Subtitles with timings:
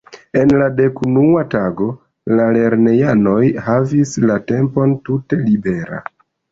[0.39, 1.91] En la dekunua tago
[2.39, 6.07] la lernejanoj havis la tempon tute libera.